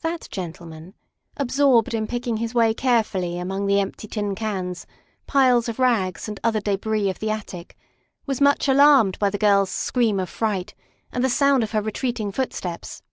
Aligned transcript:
That 0.00 0.26
gentleman, 0.32 0.94
absorbed 1.36 1.94
in 1.94 2.08
picking 2.08 2.38
his 2.38 2.52
way 2.52 2.74
care 2.74 3.04
fully 3.04 3.38
among 3.38 3.66
the 3.66 3.78
empty 3.78 4.08
tin 4.08 4.34
cans, 4.34 4.88
piles 5.28 5.68
of 5.68 5.78
rags, 5.78 6.26
and 6.28 6.40
other 6.42 6.58
debris 6.60 7.08
of 7.08 7.20
the 7.20 7.30
attic, 7.30 7.76
was 8.26 8.40
much 8.40 8.66
alarmed 8.66 9.20
by 9.20 9.30
the 9.30 9.38
girl's 9.38 9.70
scream 9.70 10.18
of 10.18 10.28
fright 10.28 10.74
and 11.12 11.22
the 11.22 11.28
sound 11.30 11.62
of 11.62 11.70
her 11.70 11.80
retreating 11.80 12.32
foot 12.32 12.52
steps. 12.52 13.04